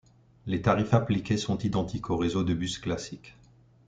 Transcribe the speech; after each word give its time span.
Les 0.47 0.63
tarifs 0.63 0.95
appliqués 0.95 1.37
sont 1.37 1.59
identiques 1.59 2.09
au 2.09 2.17
réseau 2.17 2.43
de 2.43 2.55
bus 2.55 2.79
classique. 2.79 3.35